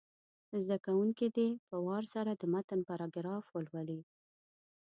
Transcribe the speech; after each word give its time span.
زده 0.63 0.77
کوونکي 0.85 1.27
دې 1.35 1.49
په 1.69 1.77
وار 1.85 2.03
سره 2.13 2.31
د 2.35 2.43
متن 2.53 2.79
پاراګراف 2.87 3.45
ولولي. 3.51 4.01